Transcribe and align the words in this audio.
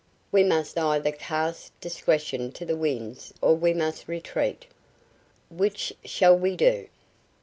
We 0.31 0.43
must 0.43 0.79
either 0.79 1.11
cast 1.11 1.79
discretion 1.79 2.51
to 2.53 2.65
the 2.65 2.75
winds 2.75 3.35
or 3.39 3.53
we 3.55 3.71
must 3.75 4.07
retreat. 4.07 4.65
Which 5.51 5.93
shall 6.03 6.35
we 6.35 6.57
do?" 6.57 6.87